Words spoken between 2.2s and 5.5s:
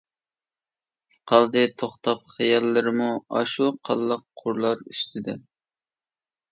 خىياللىرىممۇ، ئاشۇ قانلىق قۇرلار ئۈستىدە.